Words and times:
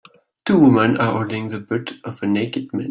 Two 0.45 0.57
women 0.57 0.97
are 0.97 1.11
holding 1.13 1.49
the 1.49 1.59
butt 1.59 1.93
of 2.05 2.23
a 2.23 2.25
naked 2.25 2.73
man 2.73 2.79